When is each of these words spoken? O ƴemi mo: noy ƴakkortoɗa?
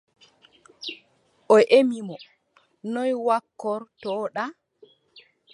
O 1.53 1.55
ƴemi 1.69 1.99
mo: 2.07 2.15
noy 2.93 3.11
ƴakkortoɗa? 3.25 4.43